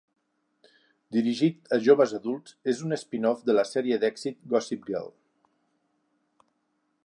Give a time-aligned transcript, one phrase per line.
[1.17, 5.15] Dirigit a joves adults, és un spin-off de la sèrie d'èxit "Gossip Girl".